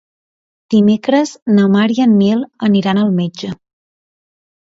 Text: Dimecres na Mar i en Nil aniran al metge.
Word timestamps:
Dimecres 0.73 1.33
na 1.57 1.65
Mar 1.73 1.83
i 1.97 1.99
en 2.07 2.15
Nil 2.23 2.41
aniran 2.69 3.03
al 3.03 3.13
metge. 3.21 3.53